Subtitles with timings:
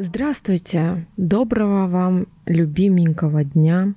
[0.00, 1.08] Здравствуйте!
[1.16, 3.94] Доброго вам любименького дня!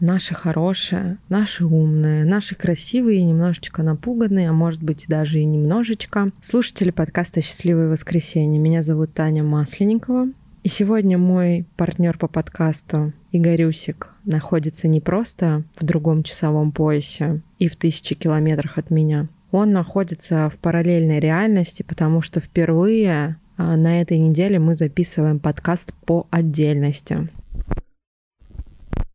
[0.00, 6.32] Наши хорошие, наши умные, наши красивые, немножечко напуганные, а может быть даже и немножечко.
[6.42, 8.58] Слушатели подкаста «Счастливое воскресенье».
[8.58, 10.30] Меня зовут Таня Масленникова.
[10.64, 17.68] И сегодня мой партнер по подкасту Игорюсик находится не просто в другом часовом поясе и
[17.68, 19.28] в тысячи километрах от меня.
[19.52, 26.26] Он находится в параллельной реальности, потому что впервые на этой неделе мы записываем подкаст по
[26.30, 27.28] отдельности.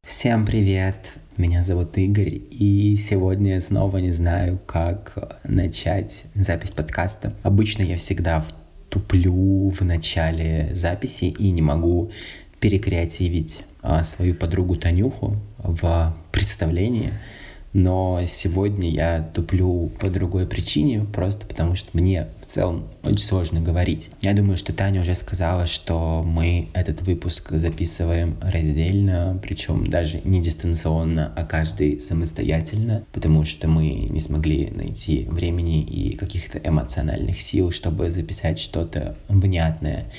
[0.03, 1.17] Всем привет!
[1.37, 7.33] Меня зовут Игорь, и сегодня я снова не знаю, как начать запись подкаста.
[7.43, 8.43] Обычно я всегда
[8.89, 12.11] туплю в начале записи и не могу
[12.59, 17.11] перекреативить а, свою подругу Танюху в представлении
[17.73, 23.61] но сегодня я туплю по другой причине, просто потому что мне в целом очень сложно
[23.61, 24.09] говорить.
[24.21, 30.41] Я думаю, что Таня уже сказала, что мы этот выпуск записываем раздельно, причем даже не
[30.41, 37.71] дистанционно, а каждый самостоятельно, потому что мы не смогли найти времени и каких-то эмоциональных сил,
[37.71, 40.11] чтобы записать что-то внятное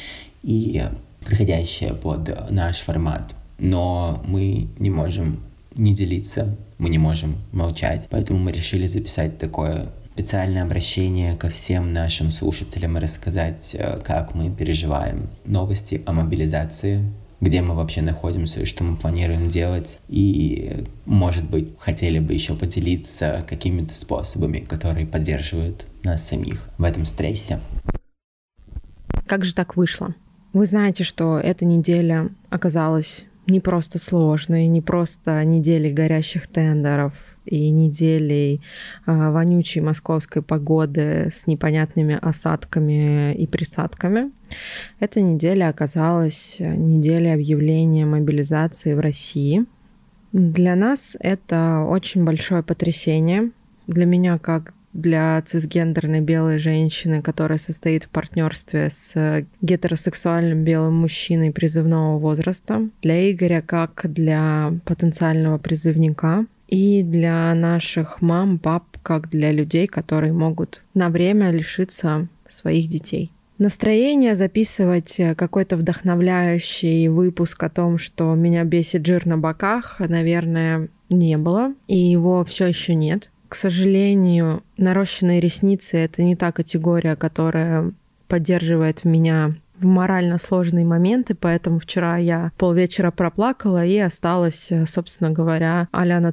[0.42, 0.84] и
[1.24, 3.34] подходящее под наш формат.
[3.58, 5.40] Но мы не можем
[5.74, 11.92] не делиться, мы не можем молчать, поэтому мы решили записать такое специальное обращение ко всем
[11.92, 17.05] нашим слушателям и рассказать, э, как мы переживаем новости о мобилизации,
[17.41, 19.98] где мы вообще находимся и что мы планируем делать.
[20.08, 27.06] И, может быть, хотели бы еще поделиться какими-то способами, которые поддерживают нас самих в этом
[27.06, 27.61] стрессе.
[29.28, 30.17] Как же так вышло?
[30.52, 37.12] Вы знаете, что эта неделя оказалась не просто сложные, не просто недели горящих тендеров
[37.44, 38.60] и неделей
[39.06, 44.30] э, вонючей московской погоды с непонятными осадками и присадками.
[45.00, 49.64] Эта неделя оказалась неделей объявления мобилизации в России.
[50.33, 53.50] Для нас это очень большое потрясение.
[53.86, 61.53] Для меня как для цисгендерной белой женщины, которая состоит в партнерстве с гетеросексуальным белым мужчиной
[61.53, 69.53] призывного возраста, для Игоря как для потенциального призывника, и для наших мам, пап, как для
[69.53, 73.30] людей, которые могут на время лишиться своих детей.
[73.59, 81.36] Настроение записывать какой-то вдохновляющий выпуск о том, что меня бесит жир на боках, наверное, не
[81.36, 83.30] было, и его все еще нет.
[83.52, 87.92] К сожалению, нарощенные ресницы— это не та категория, которая
[88.27, 95.89] поддерживает меня в морально сложные моменты, поэтому вчера я полвечера проплакала и осталась, собственно говоря,
[95.92, 96.33] а-ля.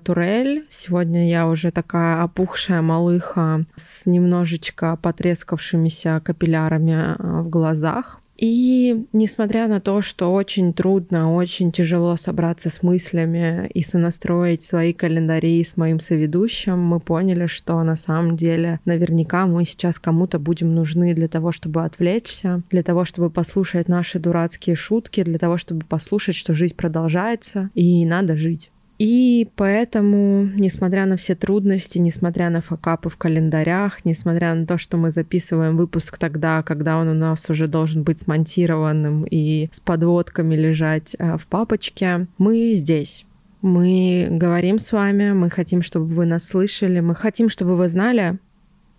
[0.70, 8.22] Сегодня я уже такая опухшая малыха с немножечко потрескавшимися капиллярами а, в глазах.
[8.40, 14.94] И несмотря на то, что очень трудно, очень тяжело собраться с мыслями и сонастроить свои
[14.94, 20.74] календари с моим соведущим, мы поняли, что на самом деле наверняка мы сейчас кому-то будем
[20.74, 25.86] нужны для того, чтобы отвлечься, для того, чтобы послушать наши дурацкие шутки, для того, чтобы
[25.86, 28.72] послушать, что жизнь продолжается и надо жить.
[29.00, 34.98] И поэтому, несмотря на все трудности, несмотря на факапы в календарях, несмотря на то, что
[34.98, 40.54] мы записываем выпуск тогда, когда он у нас уже должен быть смонтированным и с подводками
[40.54, 43.26] лежать э, в папочке, мы здесь.
[43.62, 48.38] Мы говорим с вами, мы хотим, чтобы вы нас слышали, мы хотим, чтобы вы знали,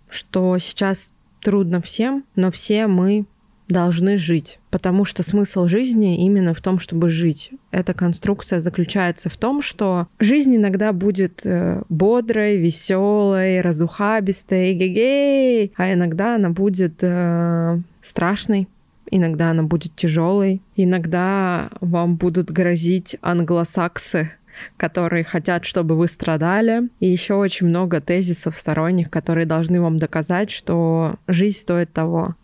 [0.09, 3.25] что сейчас трудно всем, но все мы
[3.71, 7.51] должны жить, потому что смысл жизни именно в том, чтобы жить.
[7.71, 15.93] Эта конструкция заключается в том, что жизнь иногда будет э, бодрой, веселой, разухабистой, гей а
[15.93, 18.67] иногда она будет э, страшной,
[19.09, 24.31] иногда она будет тяжелой, иногда вам будут грозить англосаксы,
[24.77, 26.89] которые хотят, чтобы вы страдали.
[26.99, 32.35] И еще очень много тезисов сторонних, которые должны вам доказать, что жизнь стоит того.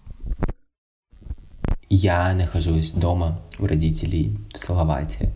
[1.90, 5.36] Я нахожусь дома у родителей в Салавате,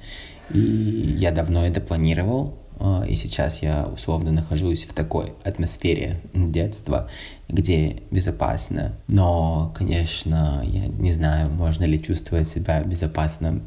[0.53, 7.09] и я давно это планировал, а, и сейчас я условно нахожусь в такой атмосфере детства,
[7.47, 8.95] где безопасно.
[9.07, 13.61] Но, конечно, я не знаю, можно ли чувствовать себя безопасно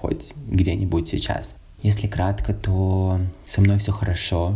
[0.00, 1.56] хоть где-нибудь сейчас.
[1.82, 4.54] Если кратко, то со мной все хорошо.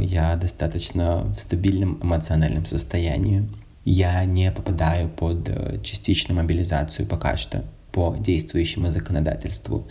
[0.00, 3.46] Я достаточно в стабильном эмоциональном состоянии
[3.86, 9.86] я не попадаю под э, частичную мобилизацию пока что по действующему законодательству.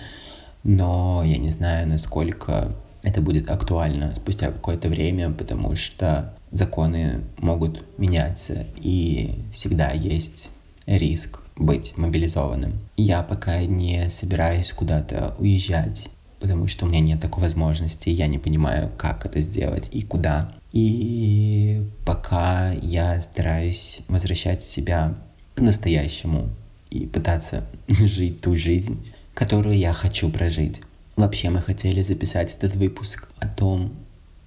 [0.64, 7.84] Но я не знаю, насколько это будет актуально спустя какое-то время, потому что законы могут
[7.98, 10.50] меняться, и всегда есть
[10.86, 12.74] риск быть мобилизованным.
[12.98, 16.10] Я пока не собираюсь куда-то уезжать,
[16.40, 20.52] потому что у меня нет такой возможности, я не понимаю, как это сделать и куда.
[20.76, 25.16] И пока я стараюсь возвращать себя
[25.56, 26.50] к настоящему
[26.90, 30.82] и пытаться жить ту жизнь, которую я хочу прожить.
[31.16, 33.94] Вообще мы хотели записать этот выпуск о том,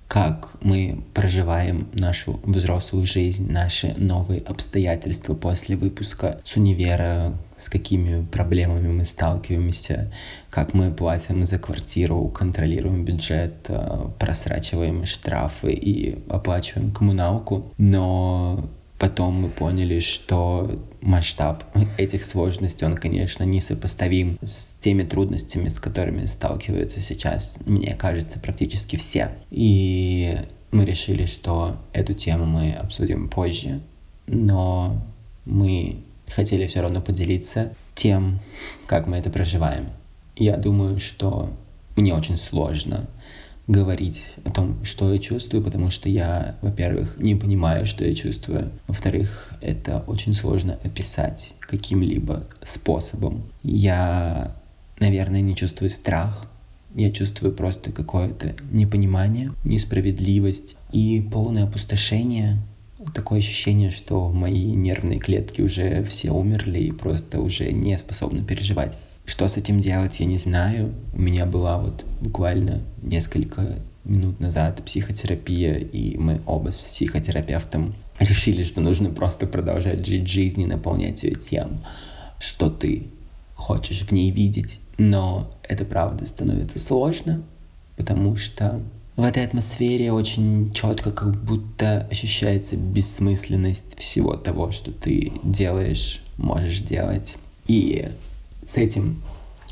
[0.08, 8.24] как мы проживаем нашу взрослую жизнь, наши новые обстоятельства после выпуска с универа, с какими
[8.24, 10.10] проблемами мы сталкиваемся,
[10.48, 17.70] как мы платим за квартиру, контролируем бюджет, э, просрачиваем штрафы и оплачиваем коммуналку.
[17.76, 21.64] Но Потом мы поняли, что масштаб
[21.96, 28.96] этих сложностей, он, конечно, несопоставим с теми трудностями, с которыми сталкиваются сейчас, мне кажется, практически
[28.96, 29.30] все.
[29.50, 30.38] И
[30.72, 33.80] мы решили, что эту тему мы обсудим позже,
[34.26, 35.00] но
[35.44, 38.40] мы хотели все равно поделиться тем,
[38.86, 39.90] как мы это проживаем.
[40.36, 41.50] Я думаю, что
[41.96, 43.08] мне очень сложно
[43.68, 48.70] говорить о том, что я чувствую, потому что я, во-первых, не понимаю, что я чувствую.
[48.88, 53.44] Во-вторых, это очень сложно описать каким-либо способом.
[53.62, 54.56] Я,
[54.98, 56.48] наверное, не чувствую страх,
[56.94, 62.56] я чувствую просто какое-то непонимание, несправедливость и полное опустошение.
[63.14, 68.98] Такое ощущение, что мои нервные клетки уже все умерли и просто уже не способны переживать.
[69.28, 70.94] Что с этим делать, я не знаю.
[71.12, 78.62] У меня была вот буквально несколько минут назад психотерапия, и мы оба с психотерапевтом решили,
[78.62, 81.80] что нужно просто продолжать жить жизнь и наполнять ее тем,
[82.38, 83.08] что ты
[83.54, 84.80] хочешь в ней видеть.
[84.96, 87.42] Но это правда становится сложно,
[87.98, 88.80] потому что
[89.16, 96.80] в этой атмосфере очень четко как будто ощущается бессмысленность всего того, что ты делаешь, можешь
[96.80, 97.36] делать.
[97.66, 98.08] И
[98.68, 99.22] с этим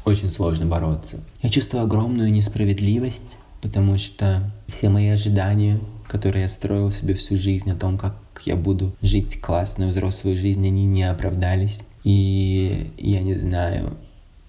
[0.05, 1.23] очень сложно бороться.
[1.43, 5.79] Я чувствую огромную несправедливость, потому что все мои ожидания,
[6.09, 10.67] которые я строил себе всю жизнь о том, как я буду жить классную взрослую жизнь,
[10.67, 11.83] они не оправдались.
[12.05, 13.97] И я не знаю,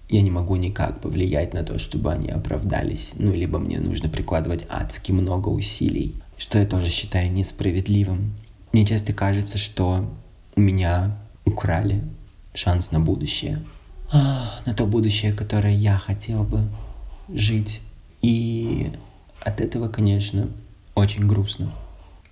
[0.08, 3.12] я не могу никак повлиять на то, чтобы они оправдались.
[3.16, 8.32] Ну, либо мне нужно прикладывать адски много усилий, что я тоже считаю несправедливым.
[8.72, 10.08] Мне часто кажется, что
[10.56, 12.02] у меня украли
[12.54, 13.62] шанс на будущее
[14.12, 16.68] на то будущее, которое я хотел бы
[17.32, 17.80] жить.
[18.22, 18.92] И
[19.40, 20.48] от этого, конечно,
[20.94, 21.72] очень грустно.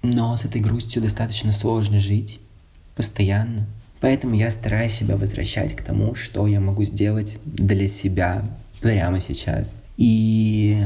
[0.03, 2.41] Но с этой грустью достаточно сложно жить
[2.95, 3.67] постоянно.
[4.01, 8.45] Поэтому я стараюсь себя возвращать к тому, что я могу сделать для себя
[8.81, 9.75] прямо сейчас.
[9.97, 10.85] И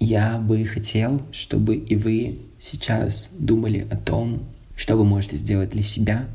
[0.00, 4.42] я бы хотел, чтобы и вы сейчас думали о том,
[4.76, 6.26] что вы можете сделать для себя,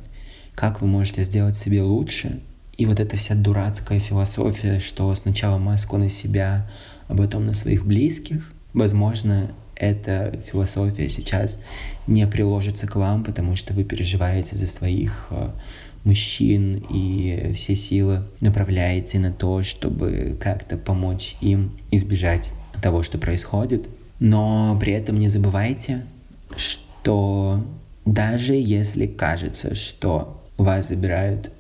[0.56, 2.39] как вы можете сделать себе лучше,
[2.77, 6.69] и вот эта вся дурацкая философия, что сначала маску на себя,
[7.07, 11.59] а потом на своих близких, возможно, эта философия сейчас
[12.07, 15.51] не приложится к вам, потому что вы переживаете за своих э,
[16.03, 22.51] мужчин и все силы направляете на то, чтобы как-то помочь им избежать
[22.81, 23.88] того, что происходит.
[24.19, 26.06] Но при этом не забывайте,
[26.56, 27.63] что
[28.06, 31.51] даже если кажется, что вас забирают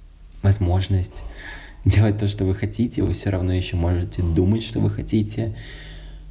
[0.47, 1.23] возможность
[1.85, 5.55] делать то, что вы хотите, вы все равно еще можете думать, что вы хотите,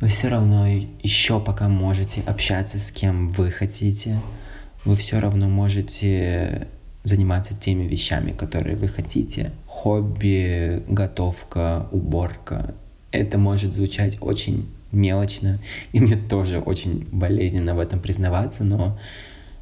[0.00, 0.66] вы все равно
[1.02, 4.20] еще пока можете общаться с кем вы хотите,
[4.85, 6.68] вы все равно можете
[7.04, 9.52] заниматься теми вещами, которые вы хотите.
[9.66, 12.75] Хобби, готовка, уборка.
[13.12, 15.61] Это может звучать очень мелочно,
[15.92, 18.99] и мне тоже очень болезненно в этом признаваться, но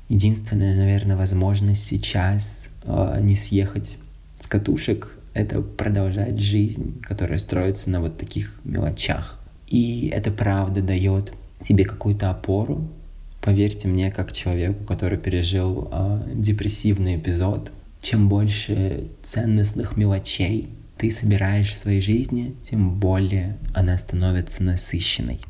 [0.08, 3.98] единственная, наверное, возможность сейчас э, не съехать
[4.40, 9.40] с катушек— это продолжать жизнь, которая строится на вот таких мелочах.
[9.68, 12.88] И это правда дает тебе какую-то опору.
[13.40, 21.72] Поверьте мне, как человеку, который пережил э, депрессивный эпизод, чем больше ценностных мелочей ты собираешь
[21.72, 25.40] в своей жизни, тем более она становится насыщенной.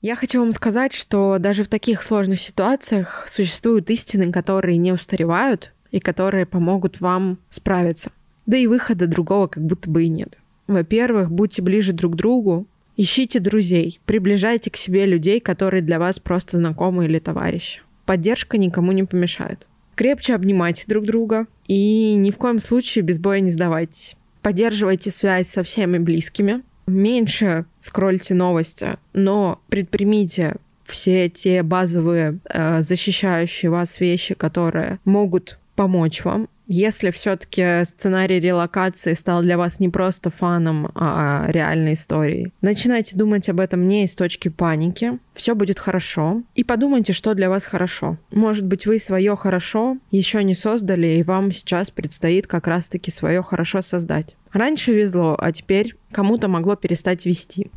[0.00, 5.72] Я хочу вам сказать, что даже в таких сложных ситуациях существуют истины, которые не устаревают,
[5.92, 8.10] и которые помогут вам справиться.
[8.46, 10.38] Да и выхода другого как будто бы и нет.
[10.66, 16.18] Во-первых, будьте ближе друг к другу, ищите друзей, приближайте к себе людей, которые для вас
[16.18, 17.82] просто знакомы или товарищи.
[18.06, 19.66] Поддержка никому не помешает.
[19.94, 24.16] Крепче обнимайте друг друга и ни в коем случае без боя не сдавайтесь.
[24.40, 33.70] Поддерживайте связь со всеми близкими, меньше скрольте новости, но предпримите все те базовые э, защищающие
[33.70, 36.48] вас вещи, которые могут помочь вам.
[36.74, 43.48] Если все-таки сценарий релокации стал для вас не просто фаном, а реальной историей, начинайте думать
[43.48, 45.18] об этом не из точки паники.
[45.34, 46.42] Все будет хорошо.
[46.54, 48.16] И подумайте, что для вас хорошо.
[48.30, 53.42] Может быть, вы свое хорошо еще не создали, и вам сейчас предстоит как раз-таки свое
[53.42, 54.36] хорошо создать.
[54.52, 57.70] Раньше везло, а теперь кому-то могло перестать вести.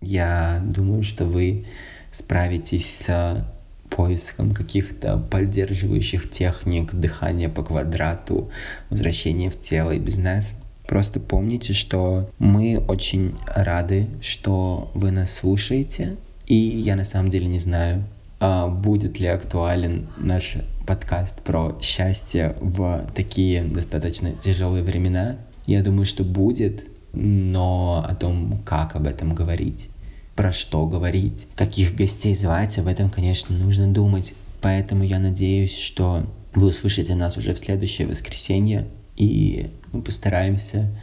[0.00, 1.66] Я думаю, что вы
[2.12, 3.55] справитесь с
[3.88, 8.50] поиском каких-то поддерживающих техник, дыхания по квадрату,
[8.90, 10.58] возвращения в тело и бизнес.
[10.86, 16.16] Просто помните, что мы очень рады, что вы нас слушаете.
[16.46, 18.04] И я на самом деле не знаю,
[18.38, 25.36] а будет ли актуален наш подкаст про счастье в такие достаточно тяжелые времена.
[25.66, 29.88] Я думаю, что будет, но о том, как об этом говорить,
[30.36, 34.34] про что говорить, каких гостей звать, об этом, конечно, нужно думать.
[34.60, 40.94] Поэтому я надеюсь, что вы услышите нас уже в следующее воскресенье, и мы постараемся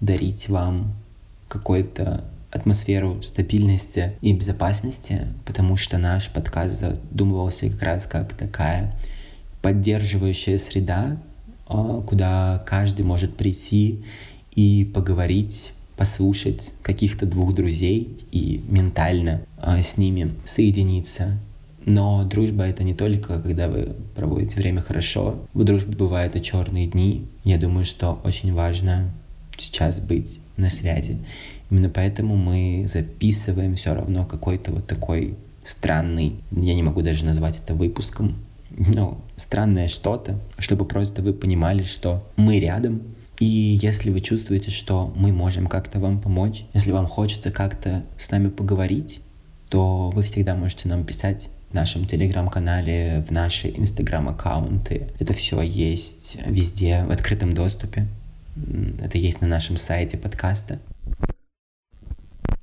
[0.00, 0.94] дарить вам
[1.48, 8.96] какой-то атмосферу стабильности и безопасности, потому что наш подкаст задумывался как раз как такая
[9.60, 11.18] поддерживающая среда,
[11.66, 14.02] а, куда каждый может прийти
[14.54, 21.36] и поговорить послушать каких-то двух друзей и ментально э, с ними соединиться.
[21.84, 25.40] Но дружба это не только, когда вы проводите время хорошо.
[25.54, 27.26] В дружбе бывают и черные дни.
[27.44, 29.10] Я думаю, что очень важно
[29.56, 31.18] сейчас быть на связи.
[31.70, 37.56] Именно поэтому мы записываем все равно какой-то вот такой странный, я не могу даже назвать
[37.56, 38.36] это выпуском,
[38.70, 43.02] но странное что-то, чтобы просто вы понимали, что мы рядом,
[43.40, 48.30] и если вы чувствуете, что мы можем как-то вам помочь, если вам хочется как-то с
[48.30, 49.20] нами поговорить,
[49.68, 55.08] то вы всегда можете нам писать в нашем телеграм-канале, в наши инстаграм-аккаунты.
[55.18, 58.06] Это все есть везде в открытом доступе.
[59.02, 60.80] Это есть на нашем сайте подкаста.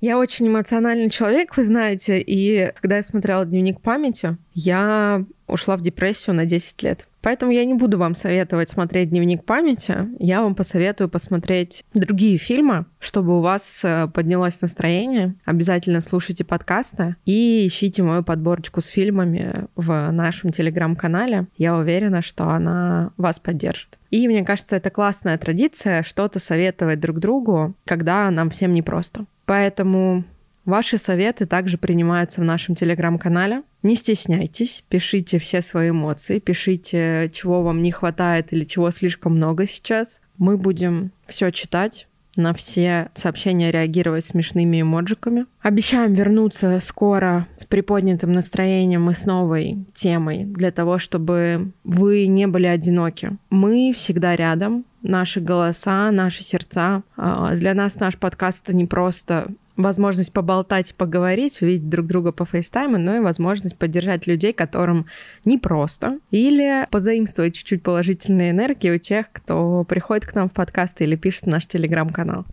[0.02, 5.82] Я очень эмоциональный человек, вы знаете, и когда я смотрела дневник памяти, я ушла в
[5.82, 7.08] депрессию на 10 лет.
[7.26, 10.10] Поэтому я не буду вам советовать смотреть дневник памяти.
[10.20, 15.34] Я вам посоветую посмотреть другие фильмы, чтобы у вас э, поднялось настроение.
[15.44, 21.48] Обязательно слушайте подкасты и ищите мою подборочку с фильмами в нашем телеграм-канале.
[21.58, 23.98] Я уверена, что она вас поддержит.
[24.12, 29.26] И мне кажется, это классная традиция что-то советовать друг другу, когда нам всем непросто.
[29.48, 30.26] Поэтому
[30.66, 33.64] ваши советы также принимаются в нашем телеграм-канале.
[33.84, 39.68] Не стесняйтесь, пишите все свои эмоции, пишите, чего вам не хватает или чего слишком много
[39.68, 40.22] сейчас.
[40.38, 45.46] Мы будем все читать, на все сообщения реагировать смешными эмоджиками.
[45.62, 52.48] Обещаем вернуться скоро с приподнятым настроением и с новой темой для того, чтобы вы не
[52.48, 53.38] были одиноки.
[53.50, 57.04] Мы всегда рядом, наши голоса, наши сердца.
[57.16, 62.46] А, для нас наш подкаст это не просто возможность поболтать, поговорить, увидеть друг друга по
[62.46, 65.06] фейстайму, но и возможность поддержать людей, которым
[65.44, 71.16] непросто, или позаимствовать чуть-чуть положительной энергии у тех, кто приходит к нам в подкасты или
[71.16, 72.46] пишет наш телеграм-канал.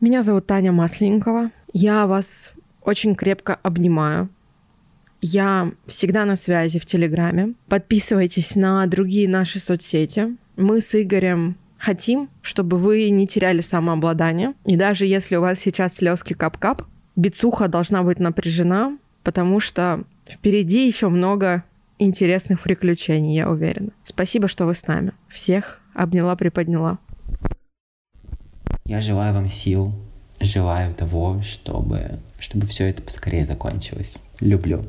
[0.00, 1.50] Меня зовут Таня Масленникова.
[1.72, 4.28] Я вас очень крепко обнимаю.
[5.22, 7.54] Я всегда на связи в Телеграме.
[7.68, 10.36] Подписывайтесь на другие наши соцсети.
[10.56, 14.54] Мы с Игорем хотим, чтобы вы не теряли самообладание.
[14.64, 16.82] И даже если у вас сейчас слезки кап-кап,
[17.14, 21.62] бицуха должна быть напряжена, потому что впереди еще много
[21.98, 23.90] интересных приключений, я уверена.
[24.02, 25.12] Спасибо, что вы с нами.
[25.28, 26.98] Всех обняла, приподняла.
[28.86, 29.92] Я желаю вам сил,
[30.40, 34.16] желаю того, чтобы, чтобы все это поскорее закончилось.
[34.40, 34.82] Люблю.